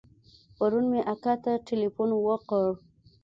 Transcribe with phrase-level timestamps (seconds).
[0.57, 2.67] پرون مې اکا ته ټېلفون وکړ.